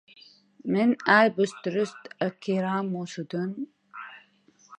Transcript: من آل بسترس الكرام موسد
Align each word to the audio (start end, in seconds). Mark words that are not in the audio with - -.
من 0.71 0.89
آل 1.19 1.27
بسترس 1.37 1.93
الكرام 2.25 2.85
موسد 2.93 3.31